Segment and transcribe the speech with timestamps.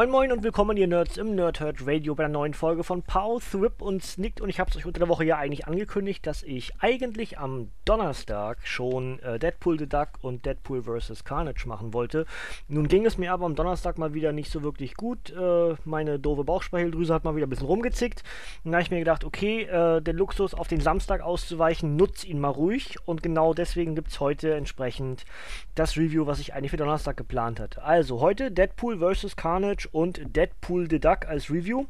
[0.00, 3.38] Moin Moin und willkommen ihr Nerds im Nerdhurt Radio bei einer neuen Folge von Pow,
[3.38, 6.42] Thrip und Snicked und ich habe es euch unter der Woche ja eigentlich angekündigt, dass
[6.42, 11.24] ich eigentlich am Donnerstag schon äh, Deadpool the Duck und Deadpool vs.
[11.24, 12.24] Carnage machen wollte.
[12.66, 15.34] Nun ging es mir aber am Donnerstag mal wieder nicht so wirklich gut.
[15.36, 18.22] Äh, meine doofe Bauchspeicheldrüse hat mal wieder ein bisschen rumgezickt.
[18.64, 22.24] Und da habe ich mir gedacht, okay, äh, der Luxus auf den Samstag auszuweichen, nutz
[22.24, 25.26] ihn mal ruhig und genau deswegen gibt es heute entsprechend
[25.74, 27.82] das Review, was ich eigentlich für Donnerstag geplant hatte.
[27.82, 29.36] Also heute Deadpool vs.
[29.36, 31.86] Carnage und Deadpool the Duck als Review.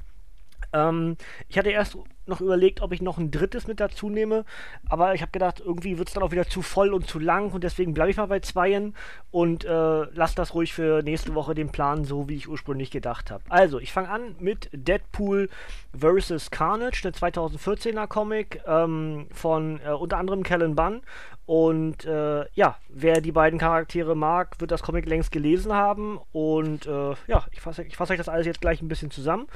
[0.73, 1.17] Ähm,
[1.49, 4.45] ich hatte erst noch überlegt, ob ich noch ein drittes mit dazu nehme,
[4.89, 7.51] aber ich habe gedacht, irgendwie wird es dann auch wieder zu voll und zu lang
[7.51, 8.95] und deswegen bleibe ich mal bei zweien
[9.31, 13.31] und äh, lasse das ruhig für nächste Woche den Plan so, wie ich ursprünglich gedacht
[13.31, 13.43] habe.
[13.49, 15.49] Also, ich fange an mit Deadpool
[15.99, 16.51] vs.
[16.51, 21.03] Carnage, der 2014er Comic ähm, von äh, unter anderem Kellen Bunn
[21.51, 26.21] und äh, ja, wer die beiden Charaktere mag, wird das Comic längst gelesen haben.
[26.31, 29.49] Und äh, ja, ich fasse ich fass euch das alles jetzt gleich ein bisschen zusammen.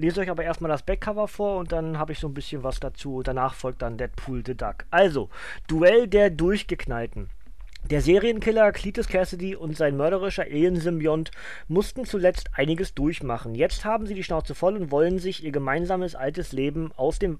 [0.00, 2.80] Lese euch aber erstmal das Backcover vor und dann habe ich so ein bisschen was
[2.80, 3.22] dazu.
[3.22, 4.86] Danach folgt dann Deadpool the Duck.
[4.90, 5.28] Also,
[5.66, 7.28] Duell der Durchgeknallten.
[7.90, 11.32] Der Serienkiller Cletus Cassidy und sein mörderischer Alien-Symbiont
[11.68, 13.54] mussten zuletzt einiges durchmachen.
[13.54, 17.38] Jetzt haben sie die Schnauze voll und wollen sich ihr gemeinsames altes Leben aus dem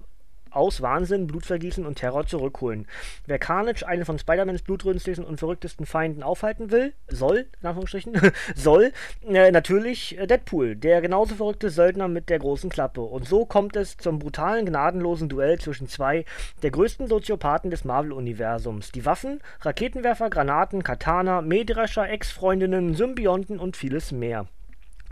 [0.51, 2.87] aus Wahnsinn, Blutvergießen und Terror zurückholen.
[3.25, 8.13] Wer Carnage, einen von Spider-Mans blutrünstigsten und verrücktesten Feinden, aufhalten will, soll, in Anführungsstrichen,
[8.55, 8.91] soll,
[9.27, 13.01] äh, natürlich äh, Deadpool, der genauso verrückte Söldner mit der großen Klappe.
[13.01, 16.25] Und so kommt es zum brutalen, gnadenlosen Duell zwischen zwei
[16.63, 18.91] der größten Soziopathen des Marvel-Universums.
[18.91, 24.47] Die Waffen, Raketenwerfer, Granaten, Katana, Mähdrescher, Ex-Freundinnen, Symbionten und vieles mehr.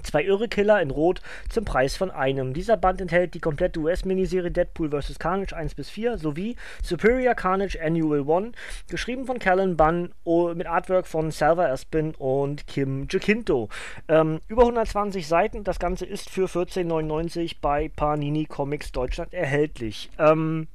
[0.03, 2.53] Zwei irre Killer in Rot zum Preis von einem.
[2.53, 5.19] Dieser Band enthält die komplette US-Miniserie Deadpool vs.
[5.19, 8.55] Carnage 1 bis 4 sowie Superior Carnage Annual 1,
[8.89, 10.11] geschrieben von Callan Bunn
[10.55, 13.69] mit Artwork von Salva Espin und Kim Jacinto.
[14.07, 20.09] Ähm, über 120 Seiten, das Ganze ist für 14,99 bei Panini Comics Deutschland erhältlich.
[20.17, 20.67] Ähm,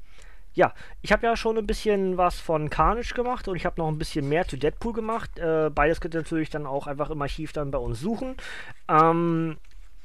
[0.55, 0.73] ja,
[1.03, 3.99] ich habe ja schon ein bisschen was von Carnage gemacht und ich habe noch ein
[3.99, 5.39] bisschen mehr zu Deadpool gemacht.
[5.39, 8.37] Äh, beides könnt ihr natürlich dann auch einfach im Archiv dann bei uns suchen.
[8.89, 9.57] Ähm,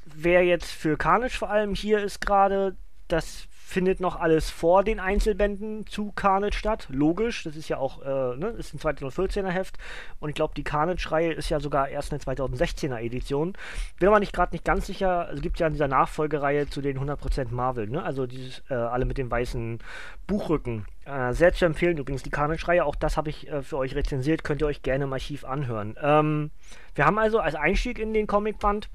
[0.04, 4.98] wer jetzt für Carnage vor allem hier ist gerade, das findet noch alles vor den
[4.98, 6.88] Einzelbänden zu Carnage statt.
[6.90, 9.78] Logisch, das ist ja auch, äh, ne, ist ein 2014er Heft
[10.18, 13.52] und ich glaube, die Carnage-Reihe ist ja sogar erst eine 2016er Edition.
[14.00, 16.80] Bin aber nicht gerade nicht ganz sicher, also gibt es ja in dieser Nachfolgereihe zu
[16.80, 19.78] den 100% Marvel, ne, also dieses, äh, alle mit dem weißen
[20.26, 20.86] Buchrücken.
[21.04, 24.42] Äh, sehr zu empfehlen übrigens, die Carnage-Reihe, auch das habe ich äh, für euch rezensiert,
[24.42, 25.96] könnt ihr euch gerne im Archiv anhören.
[26.02, 26.50] Ähm,
[26.96, 28.90] wir haben also als Einstieg in den Comicband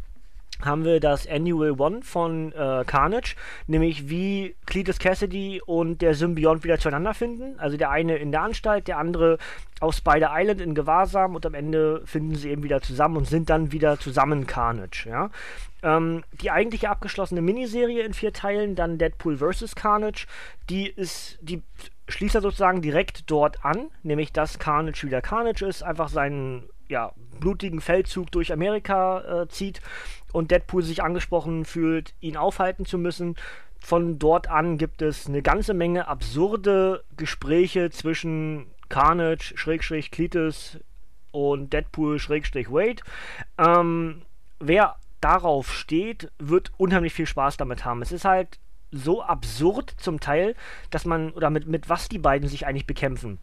[0.61, 3.35] haben wir das Annual One von äh, Carnage,
[3.67, 7.59] nämlich wie Cletus Cassidy und der Symbiont wieder zueinander finden.
[7.59, 9.37] Also der eine in der Anstalt, der andere
[9.81, 13.49] auf Spider Island in Gewahrsam und am Ende finden sie eben wieder zusammen und sind
[13.49, 15.09] dann wieder zusammen Carnage.
[15.09, 15.29] Ja?
[15.83, 19.75] Ähm, die eigentliche abgeschlossene Miniserie in vier Teilen, dann Deadpool vs.
[19.75, 20.25] Carnage,
[20.69, 21.61] die ist, die
[22.07, 27.11] schließt er sozusagen direkt dort an, nämlich dass Carnage wieder Carnage ist, einfach seinen ja,
[27.39, 29.81] blutigen Feldzug durch Amerika äh, zieht
[30.35, 33.35] und Deadpool sich angesprochen fühlt, ihn aufhalten zu müssen.
[33.79, 40.77] Von dort an gibt es eine ganze Menge absurde Gespräche zwischen Carnage, Schrägstrich, Cletus
[41.31, 43.01] und Deadpool, Schrägstrich, Wade.
[43.57, 44.23] Ähm,
[44.59, 48.01] wer darauf steht, wird unheimlich viel Spaß damit haben.
[48.01, 48.59] Es ist halt
[48.91, 50.55] so absurd zum Teil,
[50.89, 53.39] dass man, oder mit, mit was die beiden sich eigentlich bekämpfen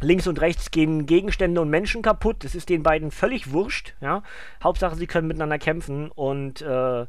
[0.00, 2.44] links und rechts gehen Gegenstände und Menschen kaputt.
[2.44, 3.94] Das ist den beiden völlig wurscht.
[4.00, 4.22] Ja?
[4.62, 7.06] Hauptsache, sie können miteinander kämpfen und äh,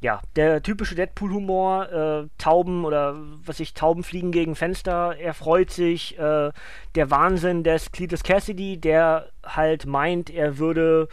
[0.00, 5.70] ja, der typische Deadpool-Humor, äh, Tauben oder was ich, Tauben fliegen gegen Fenster, er freut
[5.70, 6.52] sich, äh,
[6.94, 11.08] der Wahnsinn des Cletus Cassidy, der halt meint, er würde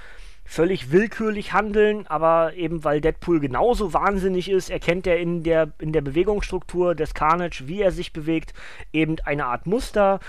[0.45, 5.94] völlig willkürlich handeln, aber eben weil Deadpool genauso wahnsinnig ist, erkennt er in der, in
[5.94, 8.54] der Bewegungsstruktur des Carnage, wie er sich bewegt,
[8.92, 10.19] eben eine Art Muster.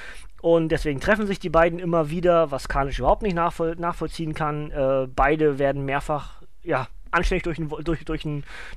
[0.44, 4.70] Und deswegen treffen sich die beiden immer wieder, was Carnage überhaupt nicht nachvoll nachvollziehen kann.
[4.72, 8.26] Äh, beide werden mehrfach, ja, anständig durch einen, durch, durch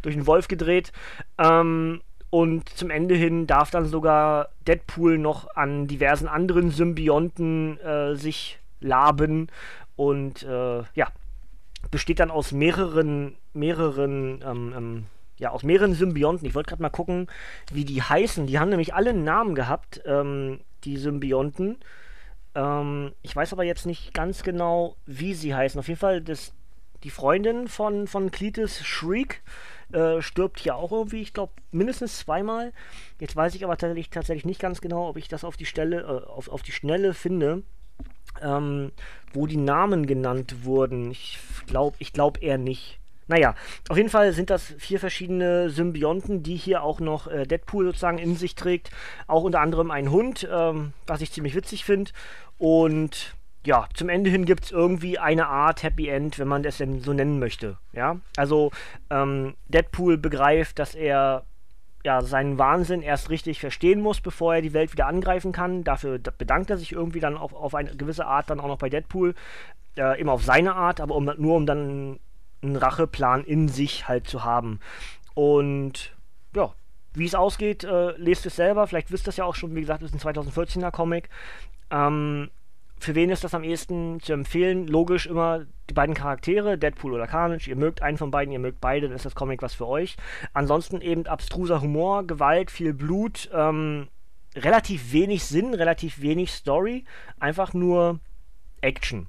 [0.02, 0.94] durch Wolf gedreht.
[1.38, 2.00] Ähm,
[2.30, 8.60] und zum Ende hin darf dann sogar Deadpool noch an diversen anderen Symbionten äh, sich
[8.80, 9.50] laben
[9.98, 11.08] und äh, ja,
[11.92, 15.06] besteht dann aus mehreren, mehreren, ähm, ähm,
[15.38, 16.48] ja, aus mehreren Symbionten.
[16.48, 17.28] Ich wollte gerade mal gucken,
[17.74, 18.48] wie die heißen.
[18.48, 21.78] Die haben nämlich alle einen Namen gehabt, ähm, die Symbionten.
[22.56, 25.80] Ähm, ich weiß aber jetzt nicht ganz genau, wie sie heißen.
[25.80, 26.54] Auf jeden Fall, das,
[27.04, 29.42] die Freundin von, von Cletus Shriek
[29.92, 32.74] äh, stirbt hier auch irgendwie, ich glaube, mindestens zweimal.
[33.20, 36.02] Jetzt weiß ich aber tatsächlich, tatsächlich nicht ganz genau, ob ich das auf die Stelle,
[36.02, 37.64] äh, auf, auf die Schnelle finde.
[38.42, 38.92] Ähm,
[39.34, 41.10] wo die Namen genannt wurden.
[41.12, 43.00] Ich glaube ich glaub eher nicht.
[43.28, 43.56] Naja,
[43.90, 48.18] auf jeden Fall sind das vier verschiedene Symbionten, die hier auch noch äh, Deadpool sozusagen
[48.18, 48.90] in sich trägt.
[49.28, 52.12] Auch unter anderem ein Hund, ähm, was ich ziemlich witzig finde.
[52.58, 53.36] Und
[53.66, 57.02] ja, zum Ende hin gibt es irgendwie eine Art Happy End, wenn man das denn
[57.02, 57.78] so nennen möchte.
[57.92, 58.72] Ja, also
[59.10, 61.44] ähm, Deadpool begreift, dass er
[62.06, 65.84] ja, seinen Wahnsinn erst richtig verstehen muss, bevor er die Welt wieder angreifen kann.
[65.84, 68.90] Dafür bedankt er sich irgendwie dann auf, auf eine gewisse Art dann auch noch bei
[68.90, 69.36] Deadpool.
[69.98, 72.20] Äh, immer auf seine Art, aber um, nur um dann
[72.62, 74.80] einen Racheplan in sich halt zu haben.
[75.34, 76.16] Und
[76.56, 76.74] ja,
[77.14, 78.88] wie es ausgeht, äh, lest es selber.
[78.88, 81.30] Vielleicht wisst ihr es ja auch schon, wie gesagt, es ist ein 2014er Comic.
[81.90, 82.50] Ähm,
[83.00, 84.88] für wen ist das am ehesten zu empfehlen?
[84.88, 87.70] Logisch immer die beiden Charaktere, Deadpool oder Carnage.
[87.70, 90.18] Ihr mögt einen von beiden, ihr mögt beide, dann ist das Comic was für euch.
[90.54, 94.08] Ansonsten eben abstruser Humor, Gewalt, viel Blut, ähm,
[94.56, 97.06] relativ wenig Sinn, relativ wenig Story,
[97.40, 98.20] einfach nur
[98.82, 99.28] Action.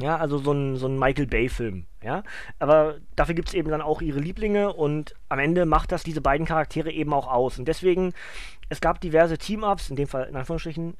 [0.00, 2.24] Ja, also so ein, so ein Michael Bay-Film, ja.
[2.58, 6.20] Aber dafür gibt es eben dann auch ihre Lieblinge und am Ende macht das diese
[6.20, 7.58] beiden Charaktere eben auch aus.
[7.60, 8.12] Und deswegen,
[8.68, 10.96] es gab diverse Team-Ups, in dem Fall in Anführungsstrichen,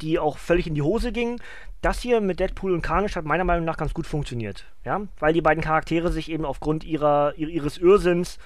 [0.00, 1.40] die auch völlig in die Hose gingen.
[1.82, 4.66] Das hier mit Deadpool und Carnage hat meiner Meinung nach ganz gut funktioniert.
[4.84, 5.02] Ja?
[5.18, 8.38] Weil die beiden Charaktere sich eben aufgrund ihrer, ihres Irrsinns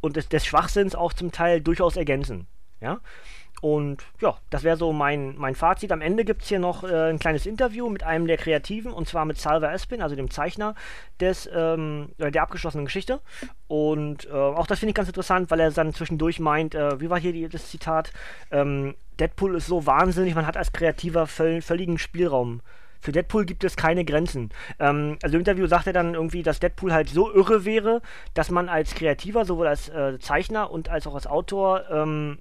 [0.00, 2.46] und des, des Schwachsinns auch zum Teil durchaus ergänzen.
[2.80, 3.00] Ja?
[3.62, 5.90] Und ja, das wäre so mein, mein Fazit.
[5.90, 9.08] Am Ende gibt es hier noch äh, ein kleines Interview mit einem der Kreativen, und
[9.08, 10.74] zwar mit Salva Espin, also dem Zeichner
[11.20, 13.20] des, ähm, der abgeschlossenen Geschichte.
[13.66, 17.10] Und äh, auch das finde ich ganz interessant, weil er dann zwischendurch meint, äh, wie
[17.10, 18.12] war hier die, das Zitat?
[18.50, 22.60] Ähm, Deadpool ist so wahnsinnig, man hat als Kreativer völ völligen Spielraum.
[23.00, 24.50] Für Deadpool gibt es keine Grenzen.
[24.78, 28.02] Ähm, also im Interview sagt er dann irgendwie, dass Deadpool halt so irre wäre,
[28.34, 32.38] dass man als Kreativer, sowohl als äh, Zeichner und als auch als Autor, ähm,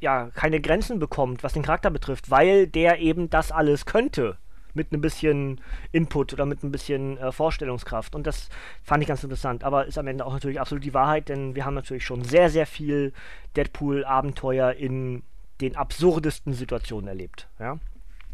[0.00, 4.38] ja, keine Grenzen bekommt, was den Charakter betrifft, weil der eben das alles könnte.
[4.74, 8.14] Mit ein bisschen Input oder mit ein bisschen äh, Vorstellungskraft.
[8.14, 8.50] Und das
[8.82, 9.64] fand ich ganz interessant.
[9.64, 12.50] Aber ist am Ende auch natürlich absolut die Wahrheit, denn wir haben natürlich schon sehr,
[12.50, 13.14] sehr viel
[13.56, 15.22] Deadpool-Abenteuer in
[15.62, 17.48] den absurdesten Situationen erlebt.
[17.58, 17.78] Ja?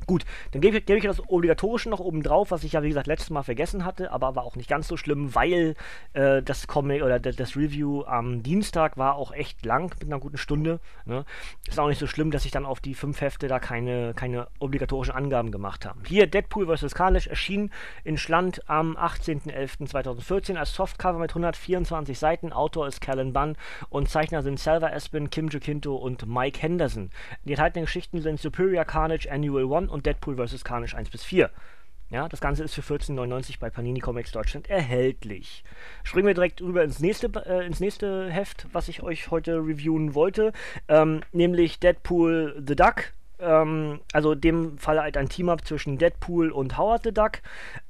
[0.07, 2.89] Gut, dann gebe ich, geb ich das Obligatorische noch oben drauf, was ich ja wie
[2.89, 5.75] gesagt letztes Mal vergessen hatte, aber war auch nicht ganz so schlimm, weil
[6.13, 10.39] äh, das Comic oder das Review am Dienstag war auch echt lang, mit einer guten
[10.39, 10.81] Stunde.
[11.05, 11.25] Ne?
[11.69, 14.49] Ist auch nicht so schlimm, dass ich dann auf die fünf Hefte da keine, keine
[14.59, 16.01] obligatorischen Angaben gemacht habe.
[16.07, 16.95] Hier Deadpool vs.
[16.95, 17.71] Carnage erschien
[18.05, 22.53] in Schland am 18.11.2014 als Softcover mit 124 Seiten.
[22.53, 23.57] Autor ist Callan Bunn
[23.89, 27.11] und Zeichner sind Salva Espin, Kim Jacinto und Mike Henderson.
[27.45, 30.65] Die enthaltenen Geschichten sind Superior Carnage Annual 1 und Deadpool vs.
[30.65, 31.51] Carnage 1 bis 4.
[32.13, 35.65] Ja, das Ganze ist für 14,99 bei Panini Comics Deutschland erhältlich.
[36.05, 40.15] Springen wir direkt rüber ins nächste, äh, ins nächste Heft, was ich euch heute reviewen
[40.15, 40.53] wollte,
[40.89, 43.15] ähm, nämlich Deadpool the Duck.
[43.39, 47.41] Ähm, also in dem Fall halt ein Team-Up zwischen Deadpool und Howard the Duck.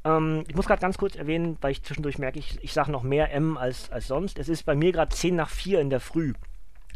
[0.04, 3.02] Ähm, ich muss gerade ganz kurz erwähnen, weil ich zwischendurch merke, ich, ich sage noch
[3.02, 4.38] mehr M als, als sonst.
[4.38, 6.32] Es ist bei mir gerade 10 nach 4 in der Früh.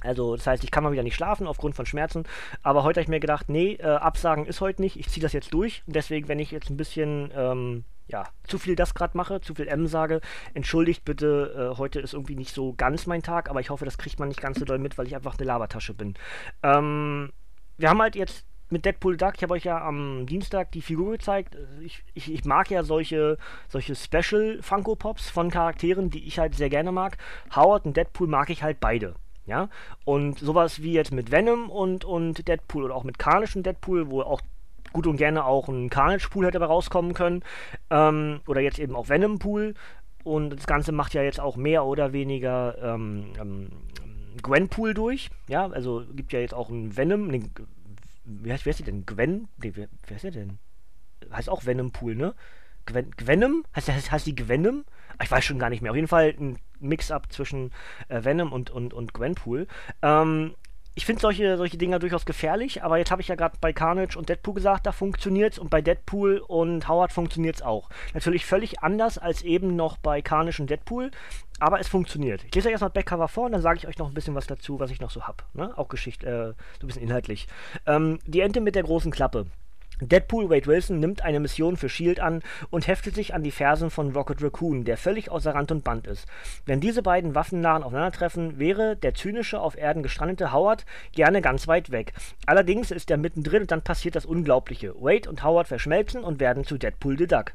[0.06, 2.24] Also das heißt, ich kann mal wieder nicht schlafen aufgrund von Schmerzen.
[2.62, 4.96] Aber heute habe ich mir gedacht, nee, äh, Absagen ist heute nicht.
[4.98, 5.82] Ich ziehe das jetzt durch.
[5.86, 9.54] Und deswegen, wenn ich jetzt ein bisschen ähm, ja, zu viel das gerade mache, zu
[9.54, 10.20] viel M sage,
[10.54, 13.98] entschuldigt bitte, äh, heute ist irgendwie nicht so ganz mein Tag, aber ich hoffe, das
[13.98, 16.14] kriegt man nicht ganz so doll mit, weil ich einfach eine Labertasche bin.
[16.62, 17.32] Ähm,
[17.78, 21.12] wir haben halt jetzt mit Deadpool Duck, ich habe euch ja am Dienstag die Figur
[21.12, 21.56] gezeigt.
[21.80, 26.54] Ich, ich, ich, mag ja solche, solche Special Funko Pops von Charakteren, die ich halt
[26.56, 27.16] sehr gerne mag.
[27.54, 29.14] Howard und Deadpool mag ich halt beide.
[29.46, 29.68] Ja,
[30.04, 34.10] und sowas wie jetzt mit Venom und, und Deadpool oder auch mit Carnage und Deadpool,
[34.10, 34.40] wo auch
[34.92, 37.42] gut und gerne auch ein Carnage-Pool hätte rauskommen können,
[37.90, 39.74] ähm, oder jetzt eben auch Venom-Pool.
[40.24, 43.68] Und das Ganze macht ja jetzt auch mehr oder weniger ähm, ähm,
[44.42, 45.30] Gwenpool durch.
[45.48, 47.28] Ja, also gibt ja jetzt auch ein Venom.
[47.28, 47.42] Nee,
[48.24, 49.06] wie heißt, wer ist die denn?
[49.06, 49.48] Gwen?
[49.62, 50.58] Nee, wer, wer ist der denn?
[51.30, 52.34] Heißt auch Venom-Pool, ne?
[52.86, 53.64] Gwen, Gwenom?
[53.74, 54.84] Heißt, heißt, heißt die Gwenom?
[55.22, 55.90] Ich weiß schon gar nicht mehr.
[55.90, 57.72] Auf jeden Fall ein Mix-up zwischen
[58.08, 59.66] äh, Venom und, und, und Gwenpool.
[60.02, 60.54] Ähm,
[60.98, 64.16] ich finde solche, solche Dinger durchaus gefährlich, aber jetzt habe ich ja gerade bei Carnage
[64.18, 67.90] und Deadpool gesagt, da funktioniert es und bei Deadpool und Howard funktioniert es auch.
[68.14, 71.10] Natürlich völlig anders als eben noch bei Carnage und Deadpool,
[71.60, 72.44] aber es funktioniert.
[72.44, 74.46] Ich lese euch erstmal Backcover vor und dann sage ich euch noch ein bisschen was
[74.46, 75.44] dazu, was ich noch so habe.
[75.52, 75.76] Ne?
[75.76, 77.46] Auch Geschichte, äh, so ein bisschen inhaltlich.
[77.84, 79.44] Ähm, die Ente mit der großen Klappe.
[80.00, 83.88] Deadpool Wade Wilson nimmt eine Mission für Shield an und heftet sich an die Fersen
[83.88, 86.26] von Rocket Raccoon, der völlig außer Rand und Band ist.
[86.66, 91.92] Wenn diese beiden Waffennahen aufeinandertreffen, wäre der zynische auf Erden gestrandete Howard gerne ganz weit
[91.92, 92.12] weg.
[92.44, 94.94] Allerdings ist er mittendrin und dann passiert das Unglaubliche.
[95.00, 97.52] Wade und Howard verschmelzen und werden zu Deadpool the Duck.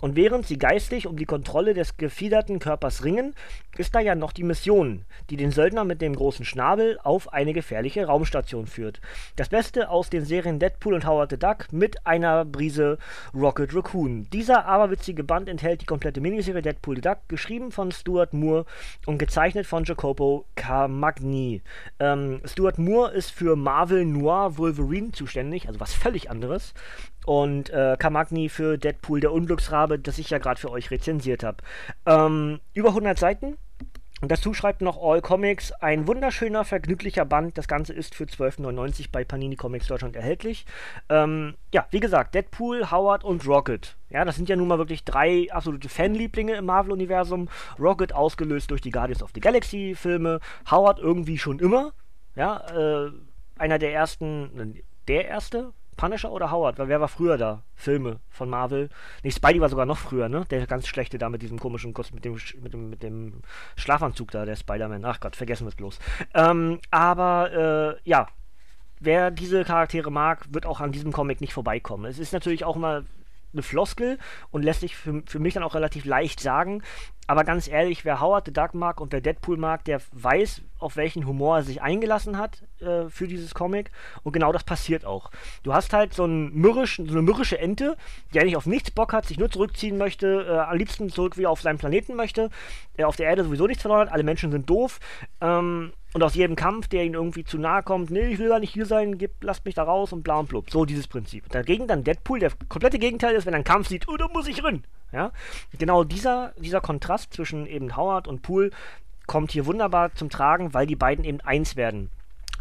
[0.00, 3.36] Und während sie geistlich um die Kontrolle des gefiederten Körpers ringen,
[3.76, 7.52] ist da ja noch die Mission, die den Söldner mit dem großen Schnabel auf eine
[7.52, 9.00] gefährliche Raumstation führt.
[9.36, 12.96] Das Beste aus den Serien Deadpool und Howard the Duck mit mit einer Brise
[13.34, 14.26] Rocket Raccoon.
[14.32, 18.64] Dieser aberwitzige Band enthält die komplette Miniserie Deadpool the Duck, geschrieben von Stuart Moore
[19.04, 21.60] und gezeichnet von Jacopo Camagni.
[21.98, 26.72] Ähm, Stuart Moore ist für Marvel Noir Wolverine zuständig, also was völlig anderes.
[27.26, 31.58] Und äh, Camagni für Deadpool der Unglücksrabe, das ich ja gerade für euch rezensiert habe.
[32.06, 33.58] Ähm, über 100 Seiten,
[34.20, 37.58] und dazu schreibt noch All Comics, ein wunderschöner, vergnüglicher Band.
[37.58, 40.64] Das Ganze ist für 12,99 bei Panini Comics Deutschland erhältlich.
[41.08, 43.96] Ähm, ja, wie gesagt, Deadpool, Howard und Rocket.
[44.10, 47.48] Ja, das sind ja nun mal wirklich drei absolute Fanlieblinge im Marvel-Universum.
[47.78, 50.40] Rocket ausgelöst durch die Guardians of the Galaxy-Filme.
[50.70, 51.92] Howard irgendwie schon immer.
[52.36, 53.10] Ja, äh,
[53.58, 56.78] einer der ersten, der erste Punisher oder Howard?
[56.78, 57.62] Weil wer war früher da?
[57.74, 58.88] Filme von Marvel.
[59.22, 60.44] Nee, Spidey war sogar noch früher, ne?
[60.50, 63.42] Der ganz schlechte da mit diesem komischen, mit dem, mit dem, mit dem
[63.76, 65.04] Schlafanzug da, der Spider-Man.
[65.04, 65.98] Ach Gott, vergessen wir es bloß.
[66.34, 68.28] Ähm, aber, äh, ja.
[69.00, 72.06] Wer diese Charaktere mag, wird auch an diesem Comic nicht vorbeikommen.
[72.06, 73.04] Es ist natürlich auch mal
[73.54, 74.18] eine Floskel
[74.50, 76.82] und lässt sich für, für mich dann auch relativ leicht sagen.
[77.26, 80.96] Aber ganz ehrlich, wer Howard the Duck mag und wer Deadpool mag, der weiß, auf
[80.96, 83.90] welchen Humor er sich eingelassen hat äh, für dieses Comic.
[84.22, 85.30] Und genau das passiert auch.
[85.62, 87.96] Du hast halt so, einen mürrischen, so eine mürrische Ente,
[88.32, 91.50] die eigentlich auf nichts Bock hat, sich nur zurückziehen möchte, äh, am liebsten zurück wieder
[91.50, 92.50] auf seinen Planeten möchte,
[92.98, 95.00] der auf der Erde sowieso nichts verloren hat, alle Menschen sind doof.
[95.40, 98.60] Ähm, und aus jedem Kampf, der ihnen irgendwie zu nahe kommt, nee, ich will gar
[98.60, 100.70] nicht hier sein, gib, lasst mich da raus und bla und blub.
[100.70, 101.48] So dieses Prinzip.
[101.48, 104.46] Dagegen dann Deadpool, der komplette Gegenteil ist, wenn er einen Kampf sieht, oh, da muss
[104.46, 104.84] ich rein.
[105.14, 105.32] Ja?
[105.78, 108.70] Genau dieser, dieser Kontrast zwischen eben Howard und Poole
[109.26, 112.10] kommt hier wunderbar zum Tragen, weil die beiden eben eins werden.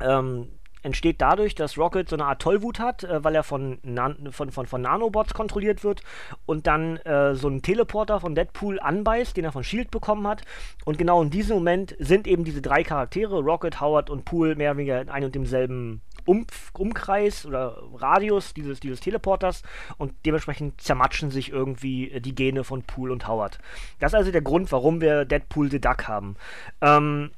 [0.02, 0.48] Ähm,
[0.84, 4.52] entsteht dadurch, dass Rocket so eine Art Tollwut hat, äh, weil er von, Nan von,
[4.52, 6.04] von, von Nanobots kontrolliert wird
[6.46, 10.44] und dann äh, so einen Teleporter von Deadpool anbeißt, den er von Shield bekommen hat.
[10.86, 14.72] Und genau in diesem Moment sind eben diese drei Charaktere, Rocket, Howard und Pool, mehr
[14.72, 19.64] oder weniger in einem und demselben um Umkreis oder Radius dieses, dieses Teleporters
[19.98, 23.60] und dementsprechend zermatschen sich irgendwie äh, die Gene von Pool und Howard.
[24.00, 26.36] Das ist also der Grund, warum wir Deadpool the Duck haben.
[26.82, 27.32] Ähm,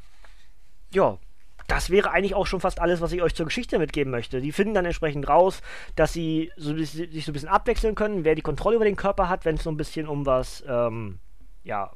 [0.94, 1.18] ja,
[1.68, 4.39] das wäre eigentlich auch schon fast alles, was ich euch zur Geschichte mitgeben möchte.
[4.39, 5.62] Die finden dann entsprechend raus,
[5.96, 9.30] dass sie so, sich so ein bisschen abwechseln können, wer die Kontrolle über den Körper
[9.30, 11.20] hat, wenn es so ein bisschen um was, ähm,
[11.63, 11.92] ja,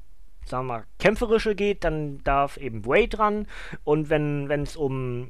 [0.46, 3.48] sagen wir mal, kämpferische geht, dann darf eben Wade dran.
[3.84, 5.30] Und wenn es um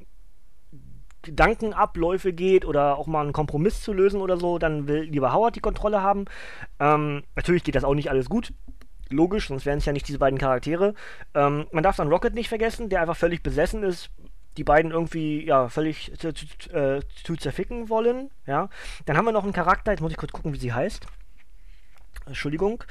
[1.22, 5.56] Gedankenabläufe geht oder auch mal einen Kompromiss zu lösen oder so, dann will lieber Howard
[5.56, 6.26] die Kontrolle haben.
[6.80, 8.54] Ähm, natürlich geht das auch nicht alles gut
[9.12, 10.94] logisch, sonst wären es ja nicht diese beiden Charaktere.
[11.34, 14.12] Ähm, man darf dann Rocket nicht vergessen, der einfach völlig besessen ist
[14.58, 18.30] die beiden irgendwie ja völlig zu, zu, äh, zu zerficken wollen.
[18.46, 18.70] Ja.
[19.06, 21.08] Dann haben wir noch einen Charakter, jetzt muss ich kurz gucken, wie sie heißt.
[22.26, 22.84] Entschuldigung.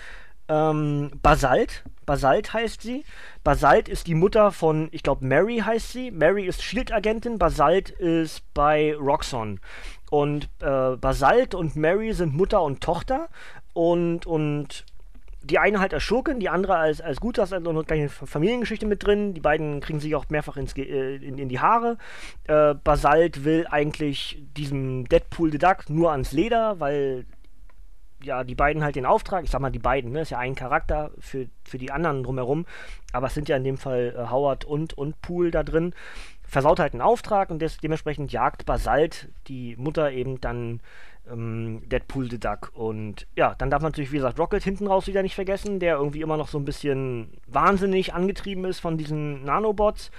[0.49, 1.85] Ähm, Basalt.
[2.07, 3.05] Basalt heißt sie.
[3.45, 6.11] Basalt ist die Mutter von, ich glaube, Mary heißt sie.
[6.11, 9.61] Mary ist Shield-Agentin, Basalt ist bei Roxxon.
[10.11, 13.29] Und äh, Basalt und Mary sind Mutter und Tochter.
[13.75, 14.87] Und, und
[15.43, 18.87] die eine halt als Schurkin, die andere als, als gut, da ist also eine Familiengeschichte
[18.87, 19.35] mit drin.
[19.35, 21.99] Die beiden kriegen sich auch mehrfach ins, äh, in, in die Haare.
[22.45, 27.27] Äh, Basalt will eigentlich diesem Deadpool the Duck nur ans Leder, weil
[28.23, 30.55] ja, die beiden halt den Auftrag, ich sag mal die beiden, ne, ist ja ein
[30.55, 32.67] Charakter für, für die anderen drumherum,
[33.13, 35.95] aber es sind ja in dem Fall äh, Howard und, und Pool da drin,
[36.43, 40.81] versaut halt einen Auftrag und des, dementsprechend jagt Basalt die Mutter eben dann
[41.31, 42.73] ähm, Deadpool the Duck.
[42.75, 45.97] Und ja, dann darf man natürlich, wie gesagt, Rocket hinten raus wieder nicht vergessen, der
[45.97, 50.11] irgendwie immer noch so ein bisschen wahnsinnig angetrieben ist von diesen Nanobots,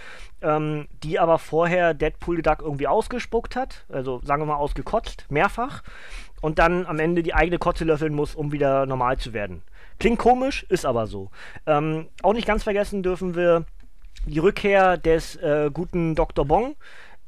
[0.41, 5.25] ähm, die aber vorher Deadpool the Duck irgendwie ausgespuckt hat, also sagen wir mal ausgekotzt,
[5.29, 5.83] mehrfach,
[6.41, 9.61] und dann am Ende die eigene Kotze löffeln muss, um wieder normal zu werden.
[9.99, 11.29] Klingt komisch, ist aber so.
[11.65, 13.65] Ähm, auch nicht ganz vergessen dürfen wir
[14.25, 16.45] die Rückkehr des äh, guten Dr.
[16.45, 16.75] Bong,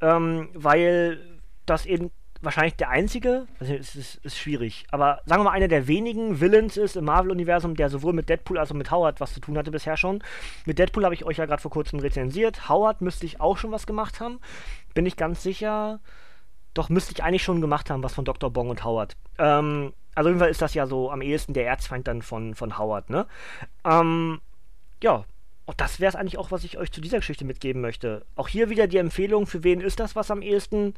[0.01, 1.19] ähm, weil
[1.65, 5.67] das eben wahrscheinlich der einzige, also es ist, ist, schwierig, aber sagen wir mal, einer
[5.67, 9.33] der wenigen Villains ist im Marvel-Universum, der sowohl mit Deadpool als auch mit Howard was
[9.33, 10.23] zu tun hatte bisher schon.
[10.65, 12.67] Mit Deadpool habe ich euch ja gerade vor kurzem rezensiert.
[12.67, 14.39] Howard müsste ich auch schon was gemacht haben.
[14.93, 15.99] Bin ich ganz sicher.
[16.73, 18.49] Doch müsste ich eigentlich schon gemacht haben, was von Dr.
[18.49, 19.15] Bong und Howard.
[19.37, 22.55] Ähm, also auf jeden Fall ist das ja so am ehesten der Erzfeind dann von,
[22.55, 23.27] von Howard, ne?
[23.85, 24.41] Ähm,
[25.03, 25.25] ja,
[25.65, 28.25] und das wäre es eigentlich auch, was ich euch zu dieser Geschichte mitgeben möchte.
[28.35, 30.93] Auch hier wieder die Empfehlung, für wen ist das was am ehesten?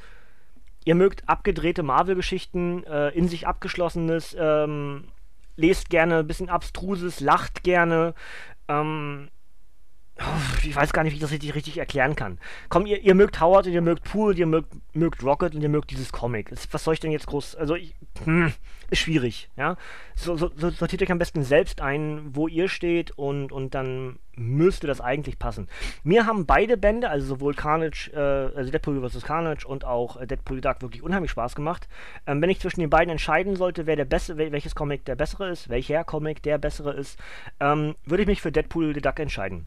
[0.86, 5.06] ihr mögt abgedrehte Marvel-Geschichten, äh, in sich abgeschlossenes, ähm,
[5.56, 8.13] lest gerne ein bisschen Abstruses, lacht gerne.
[8.68, 9.30] Ähm,
[10.63, 12.39] ich weiß gar nicht, wie ich das richtig, richtig erklären kann.
[12.70, 15.70] Komm, ihr, ihr mögt Howard und ihr mögt Pool, ihr mögt, mögt Rocket und ihr
[15.70, 16.51] mögt dieses Comic.
[16.72, 17.55] Was soll ich denn jetzt groß.
[17.55, 18.53] Also, ich, hm,
[18.91, 19.75] ist schwierig, ja.
[20.15, 24.86] So, so, sortiert euch am besten selbst ein, wo ihr steht und, und dann müsste
[24.86, 25.67] das eigentlich passen.
[26.03, 29.24] Mir haben beide Bände, also sowohl Carnage, äh, also Deadpool vs.
[29.24, 31.88] Carnage und auch äh, Deadpool Dark wirklich unheimlich Spaß gemacht.
[32.27, 35.50] Ähm, wenn ich zwischen den beiden entscheiden sollte, wer der beste, welches Comic der bessere
[35.50, 37.20] ist, welcher Comic der bessere ist,
[37.60, 39.65] ähm, würde ich mich für Deadpool the Duck entscheiden.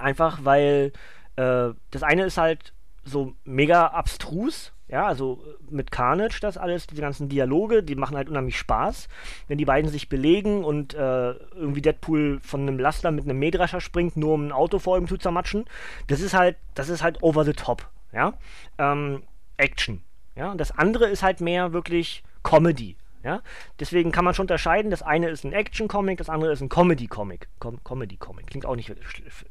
[0.00, 0.92] Einfach weil
[1.36, 2.72] äh, das eine ist halt
[3.04, 8.28] so mega abstrus, ja, also mit Carnage das alles, diese ganzen Dialoge, die machen halt
[8.28, 9.08] unheimlich Spaß,
[9.46, 13.80] wenn die beiden sich belegen und äh, irgendwie Deadpool von einem Laster mit einem Mähdrescher
[13.80, 15.64] springt, nur um ein Auto vor ihm zu zermatschen.
[16.08, 18.34] Das ist halt, das ist halt over the top, ja.
[18.78, 19.22] Ähm,
[19.56, 20.02] Action,
[20.34, 20.50] ja.
[20.50, 22.96] Und das andere ist halt mehr wirklich Comedy.
[23.22, 23.42] Ja?
[23.78, 27.48] Deswegen kann man schon unterscheiden, das eine ist ein Action-Comic, das andere ist ein Comedy-Comic.
[27.58, 28.92] Com Comedy-Comic, klingt auch nicht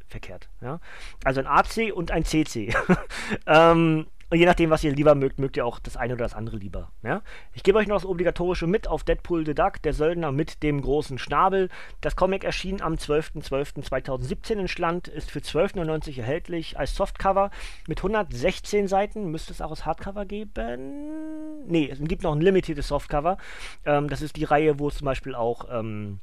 [0.07, 0.49] verkehrt.
[0.61, 0.79] Ja?
[1.23, 2.73] Also ein AC und ein CC.
[3.47, 6.36] ähm, und je nachdem, was ihr lieber mögt, mögt ihr auch das eine oder das
[6.36, 6.91] andere lieber.
[7.01, 7.21] Ja?
[7.53, 10.81] Ich gebe euch noch das Obligatorische mit auf Deadpool the Duck, der Söldner mit dem
[10.81, 11.69] großen Schnabel.
[12.01, 17.50] Das Comic erschien am 12.12.2017 in Schland, ist für 12,99 erhältlich als Softcover
[17.88, 19.31] mit 116 Seiten.
[19.31, 21.65] Müsste es auch als Hardcover geben?
[21.65, 23.38] Nee, es gibt noch ein limitiertes Softcover.
[23.86, 26.19] Ähm, das ist die Reihe, wo es zum Beispiel auch ähm,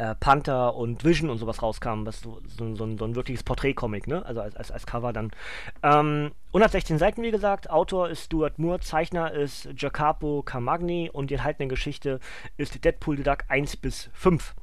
[0.00, 3.42] äh, Panther und Vision und sowas rauskamen, was so, so, so, ein, so ein, wirkliches
[3.42, 4.24] Porträtcomic, ne?
[4.24, 5.30] Also als, als, als Cover dann.
[5.82, 7.68] Ähm, 116 Seiten, wie gesagt.
[7.68, 12.18] Autor ist Stuart Moore, Zeichner ist Jacopo Camagni und die enthaltene Geschichte
[12.56, 14.54] ist Deadpool the Duck 1 bis 5.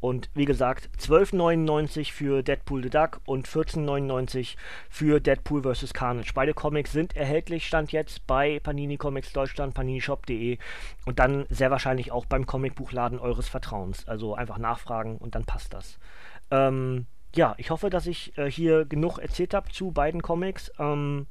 [0.00, 4.56] Und wie gesagt, 12,99 für Deadpool the Duck und 14,99
[4.88, 5.92] für Deadpool vs.
[5.92, 6.32] Carnage.
[6.34, 10.58] Beide Comics sind erhältlich, stand jetzt bei Panini Comics Deutschland, paninishop.de
[11.04, 14.08] und dann sehr wahrscheinlich auch beim Comicbuchladen eures Vertrauens.
[14.08, 15.98] Also einfach nachfragen und dann passt das.
[16.50, 20.72] Ähm, ja, ich hoffe, dass ich äh, hier genug erzählt habe zu beiden Comics.
[20.78, 21.26] Ähm,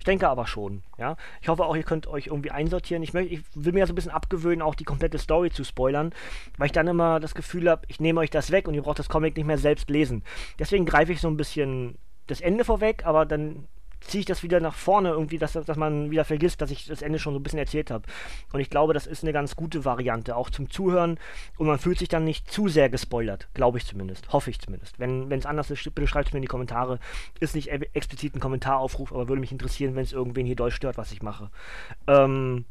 [0.00, 1.18] ich denke aber schon, ja.
[1.42, 3.02] Ich hoffe auch, ihr könnt euch irgendwie einsortieren.
[3.02, 5.62] Ich, möcht, ich will mir ja so ein bisschen abgewöhnen, auch die komplette Story zu
[5.62, 6.14] spoilern,
[6.56, 8.98] weil ich dann immer das Gefühl habe, ich nehme euch das weg und ihr braucht
[8.98, 10.24] das Comic nicht mehr selbst lesen.
[10.58, 13.68] Deswegen greife ich so ein bisschen das Ende vorweg, aber dann
[14.00, 17.02] ziehe ich das wieder nach vorne irgendwie, dass, dass man wieder vergisst, dass ich das
[17.02, 18.04] Ende schon so ein bisschen erzählt habe.
[18.52, 21.18] Und ich glaube, das ist eine ganz gute Variante, auch zum Zuhören.
[21.58, 24.98] Und man fühlt sich dann nicht zu sehr gespoilert, glaube ich zumindest, hoffe ich zumindest.
[24.98, 26.98] Wenn es anders ist, bitte schreibt es mir in die Kommentare.
[27.38, 30.98] Ist nicht explizit ein Kommentaraufruf, aber würde mich interessieren, wenn es irgendwen hier doll stört,
[30.98, 31.50] was ich mache.
[32.06, 32.64] Ähm,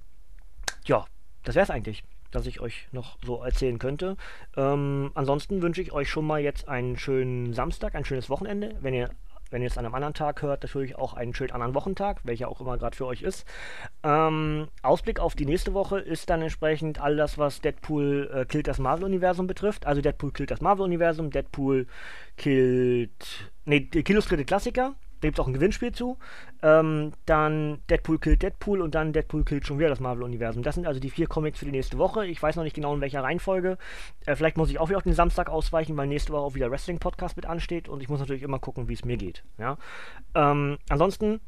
[0.85, 1.05] ja,
[1.43, 4.15] das wäre es eigentlich das ich euch noch so erzählen könnte.
[4.55, 8.75] Ähm, ansonsten wünsche ich euch schon mal jetzt einen schönen Samstag, ein schönes Wochenende.
[8.81, 9.09] Wenn ihr
[9.49, 12.49] wenn ihr es an einem anderen Tag hört, natürlich auch einen schönen anderen Wochentag, welcher
[12.49, 13.45] auch immer gerade für euch ist.
[14.03, 18.67] Ähm, Ausblick auf die nächste Woche ist dann entsprechend all das, was Deadpool äh, killt
[18.67, 19.85] das Marvel-Universum betrifft.
[19.85, 21.87] Also Deadpool killt das Marvel-Universum, Deadpool
[22.37, 23.49] killt.
[23.65, 26.17] Ne, Illustrierte Klassiker, da gibt es auch ein Gewinnspiel zu.
[26.61, 30.63] Ähm, dann Deadpool killt Deadpool und dann Deadpool killt schon wieder das Marvel-Universum.
[30.63, 32.25] Das sind also die vier Comics für die nächste Woche.
[32.25, 33.77] Ich weiß noch nicht genau in welcher Reihenfolge.
[34.25, 36.71] Äh, vielleicht muss ich auch wieder auf den Samstag ausweichen, weil nächste Woche auch wieder
[36.71, 39.43] Wrestling-Podcast mit ansteht und ich muss natürlich immer gucken, wie es mir geht.
[39.57, 39.77] Ja?
[40.35, 41.41] Ähm, ansonsten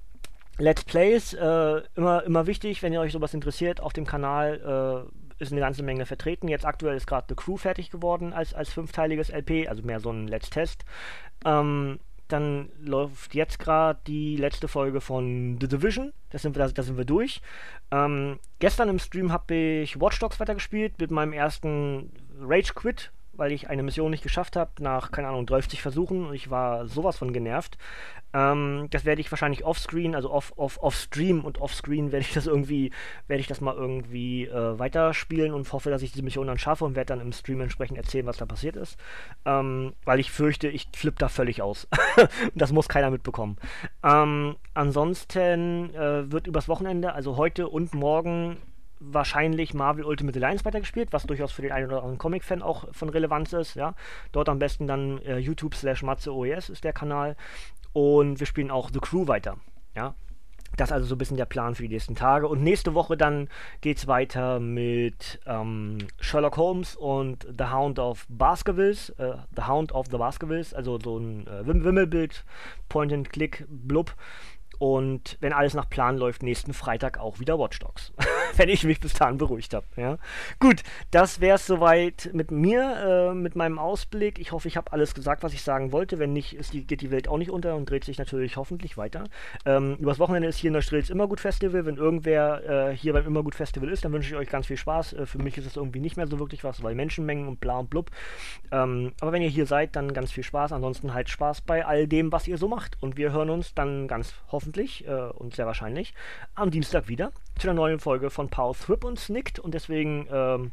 [0.57, 5.41] Let's Plays, äh, immer, immer wichtig, wenn ihr euch sowas interessiert, auf dem Kanal äh,
[5.41, 6.47] ist eine ganze Menge vertreten.
[6.47, 10.11] Jetzt aktuell ist gerade The Crew fertig geworden als, als fünfteiliges LP, also mehr so
[10.11, 10.85] ein Let's Test.
[11.45, 11.99] Ähm,
[12.31, 16.13] dann läuft jetzt gerade die letzte Folge von The Division.
[16.29, 17.41] Da sind wir, da, sind wir durch.
[17.91, 23.51] Ähm, gestern im Stream habe ich Watch Dogs weitergespielt mit meinem ersten Rage Quit weil
[23.53, 27.17] ich eine Mission nicht geschafft habe, nach, keine Ahnung, 30 Versuchen und ich war sowas
[27.17, 27.75] von genervt.
[28.33, 32.45] Ähm, das werde ich wahrscheinlich offscreen, also off, off, off-stream und offscreen werde ich das
[32.45, 32.91] irgendwie,
[33.27, 36.85] werde ich das mal irgendwie äh, weiterspielen und hoffe, dass ich diese Mission dann schaffe
[36.85, 38.99] und werde dann im Stream entsprechend erzählen, was da passiert ist.
[39.43, 41.87] Ähm, weil ich fürchte, ich flippe da völlig aus.
[42.53, 43.57] das muss keiner mitbekommen.
[44.03, 48.57] Ähm, ansonsten äh, wird übers Wochenende, also heute und morgen,
[49.01, 53.09] wahrscheinlich Marvel Ultimate Alliance weitergespielt, was durchaus für den einen oder anderen Comic-Fan auch von
[53.09, 53.75] Relevanz ist.
[53.75, 53.95] Ja?
[54.31, 57.35] Dort am besten dann äh, YouTube slash Matze OES ist der Kanal.
[57.93, 59.57] Und wir spielen auch The Crew weiter.
[59.95, 60.13] Ja?
[60.77, 62.47] Das ist also so ein bisschen der Plan für die nächsten Tage.
[62.47, 63.49] Und nächste Woche dann
[63.81, 69.09] geht es weiter mit ähm, Sherlock Holmes und The Hound of Baskervilles.
[69.11, 72.45] Äh, the Hound of the Baskervilles, also so ein äh, Wimmelbild,
[72.87, 74.15] Point-and-Click, Blub.
[74.79, 78.13] Und wenn alles nach Plan läuft, nächsten Freitag auch wieder Watch Dogs.
[78.57, 79.85] wenn ich mich bis dahin beruhigt habe.
[79.95, 80.17] Ja?
[80.59, 84.39] Gut, das wäre es soweit mit mir, äh, mit meinem Ausblick.
[84.39, 86.19] Ich hoffe, ich habe alles gesagt, was ich sagen wollte.
[86.19, 89.23] Wenn nicht, die, geht die Welt auch nicht unter und dreht sich natürlich hoffentlich weiter.
[89.65, 91.85] Ähm, übers Wochenende ist hier in der Strels Immergut Festival.
[91.85, 95.13] Wenn irgendwer äh, hier beim Immergut Festival ist, dann wünsche ich euch ganz viel Spaß.
[95.13, 97.79] Äh, für mich ist es irgendwie nicht mehr so wirklich was, weil Menschenmengen und bla
[97.79, 98.11] und blub.
[98.71, 100.71] Ähm, aber wenn ihr hier seid, dann ganz viel Spaß.
[100.71, 102.97] Ansonsten halt Spaß bei all dem, was ihr so macht.
[103.01, 106.13] Und wir hören uns dann ganz hoffentlich äh, und sehr wahrscheinlich
[106.55, 109.59] am Dienstag wieder zu einer neuen Folge von Power Thrip und Snicked.
[109.59, 110.71] Und deswegen ähm,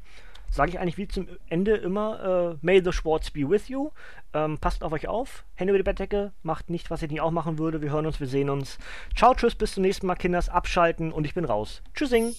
[0.50, 3.90] sage ich eigentlich wie zum Ende immer, äh, May the Sports be with you.
[4.34, 7.30] Ähm, passt auf euch auf, Hände über die Bettdecke, macht nicht, was ich nicht auch
[7.30, 7.80] machen würde.
[7.80, 8.78] Wir hören uns, wir sehen uns.
[9.16, 10.48] Ciao, tschüss, bis zum nächsten Mal, Kinders.
[10.48, 11.82] Abschalten und ich bin raus.
[11.94, 12.34] Tschüssing.